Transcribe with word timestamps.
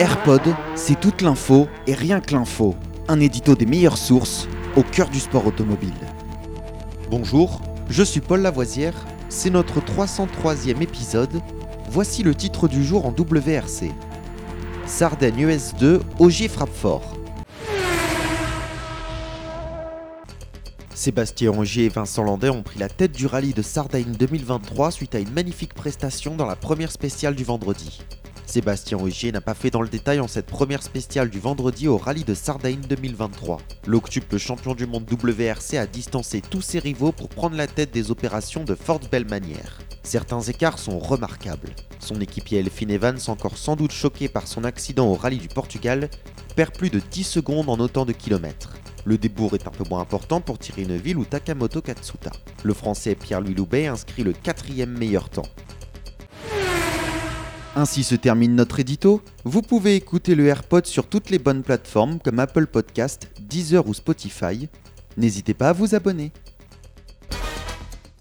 AirPod, 0.00 0.42
c'est 0.74 0.98
toute 0.98 1.22
l'info 1.22 1.68
et 1.86 1.94
rien 1.94 2.20
que 2.20 2.34
l'info. 2.34 2.74
Un 3.06 3.20
édito 3.20 3.54
des 3.54 3.64
meilleures 3.64 3.96
sources 3.96 4.48
au 4.74 4.82
cœur 4.82 5.08
du 5.08 5.20
sport 5.20 5.46
automobile. 5.46 5.94
Bonjour, 7.10 7.60
je 7.88 8.02
suis 8.02 8.20
Paul 8.20 8.40
Lavoisière, 8.42 9.06
c'est 9.28 9.50
notre 9.50 9.80
303e 9.80 10.82
épisode. 10.82 11.40
Voici 11.88 12.24
le 12.24 12.34
titre 12.34 12.66
du 12.66 12.84
jour 12.84 13.06
en 13.06 13.10
WRC. 13.10 13.92
Sardaigne 14.84 15.46
ES2, 15.46 16.00
Ogier 16.18 16.48
frappe 16.48 16.74
fort. 16.74 17.16
Sébastien 20.92 21.56
Ogier 21.56 21.84
et 21.84 21.88
Vincent 21.88 22.24
Landais 22.24 22.50
ont 22.50 22.64
pris 22.64 22.80
la 22.80 22.88
tête 22.88 23.12
du 23.12 23.26
rallye 23.26 23.54
de 23.54 23.62
Sardaigne 23.62 24.12
2023 24.18 24.90
suite 24.90 25.14
à 25.14 25.20
une 25.20 25.30
magnifique 25.30 25.74
prestation 25.74 26.34
dans 26.34 26.46
la 26.46 26.56
première 26.56 26.90
spéciale 26.90 27.36
du 27.36 27.44
vendredi. 27.44 28.00
Sébastien 28.54 28.98
Ogier 28.98 29.32
n'a 29.32 29.40
pas 29.40 29.54
fait 29.54 29.72
dans 29.72 29.82
le 29.82 29.88
détail 29.88 30.20
en 30.20 30.28
cette 30.28 30.46
première 30.46 30.84
spéciale 30.84 31.28
du 31.28 31.40
vendredi 31.40 31.88
au 31.88 31.98
rallye 31.98 32.22
de 32.22 32.34
Sardaigne 32.34 32.82
2023. 32.88 33.60
L'octuple 33.84 34.38
champion 34.38 34.76
du 34.76 34.86
monde 34.86 35.10
WRC 35.10 35.74
a 35.76 35.88
distancé 35.88 36.40
tous 36.40 36.60
ses 36.60 36.78
rivaux 36.78 37.10
pour 37.10 37.28
prendre 37.28 37.56
la 37.56 37.66
tête 37.66 37.90
des 37.90 38.12
opérations 38.12 38.62
de 38.62 38.76
fort 38.76 39.00
belle 39.10 39.28
manière. 39.28 39.80
Certains 40.04 40.40
écarts 40.40 40.78
sont 40.78 41.00
remarquables. 41.00 41.74
Son 41.98 42.20
équipier 42.20 42.60
Elfin 42.60 42.90
Evans, 42.90 43.18
encore 43.26 43.58
sans 43.58 43.74
doute 43.74 43.90
choqué 43.90 44.28
par 44.28 44.46
son 44.46 44.62
accident 44.62 45.08
au 45.08 45.14
rallye 45.14 45.38
du 45.38 45.48
Portugal, 45.48 46.08
perd 46.54 46.78
plus 46.78 46.90
de 46.90 47.00
10 47.10 47.24
secondes 47.24 47.68
en 47.68 47.80
autant 47.80 48.06
de 48.06 48.12
kilomètres. 48.12 48.74
Le 49.04 49.18
débours 49.18 49.54
est 49.54 49.66
un 49.66 49.72
peu 49.72 49.82
moins 49.90 50.00
important 50.00 50.40
pour 50.40 50.60
Thierry 50.60 50.86
Neuville 50.86 51.16
ou 51.16 51.24
Takamoto 51.24 51.82
Katsuta. 51.82 52.30
Le 52.62 52.72
français 52.72 53.16
Pierre-Louis 53.16 53.54
Loubet 53.54 53.88
inscrit 53.88 54.22
le 54.22 54.32
quatrième 54.32 54.96
meilleur 54.96 55.28
temps. 55.28 55.42
Ainsi 57.76 58.04
se 58.04 58.14
termine 58.14 58.54
notre 58.54 58.78
édito. 58.78 59.20
Vous 59.42 59.60
pouvez 59.60 59.96
écouter 59.96 60.36
le 60.36 60.46
AirPod 60.46 60.86
sur 60.86 61.08
toutes 61.08 61.30
les 61.30 61.40
bonnes 61.40 61.64
plateformes 61.64 62.20
comme 62.20 62.38
Apple 62.38 62.68
Podcast, 62.68 63.28
Deezer 63.40 63.88
ou 63.88 63.94
Spotify. 63.94 64.68
N'hésitez 65.16 65.54
pas 65.54 65.70
à 65.70 65.72
vous 65.72 65.96
abonner. 65.96 66.30